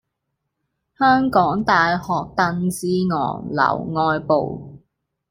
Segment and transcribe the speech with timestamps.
[0.97, 2.03] 香港大學
[2.35, 4.79] 鄧志昂樓外部